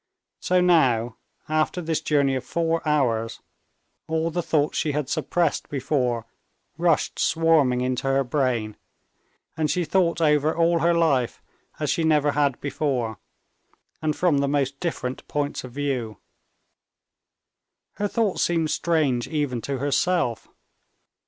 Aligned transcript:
So 0.39 0.61
now, 0.61 1.17
after 1.47 1.79
this 1.79 2.01
journey 2.01 2.33
of 2.33 2.43
four 2.43 2.81
hours, 2.89 3.39
all 4.07 4.31
the 4.31 4.41
thoughts 4.41 4.75
she 4.75 4.93
had 4.93 5.09
suppressed 5.09 5.69
before 5.69 6.25
rushed 6.75 7.19
swarming 7.19 7.81
into 7.81 8.07
her 8.07 8.23
brain, 8.23 8.77
and 9.55 9.69
she 9.69 9.85
thought 9.85 10.19
over 10.19 10.55
all 10.57 10.79
her 10.79 10.95
life 10.95 11.43
as 11.79 11.91
she 11.91 12.03
never 12.03 12.31
had 12.31 12.59
before, 12.59 13.19
and 14.01 14.15
from 14.15 14.39
the 14.39 14.47
most 14.47 14.79
different 14.79 15.27
points 15.27 15.63
of 15.63 15.73
view. 15.73 16.17
Her 17.97 18.07
thoughts 18.07 18.41
seemed 18.41 18.71
strange 18.71 19.27
even 19.27 19.61
to 19.61 19.77
herself. 19.77 20.47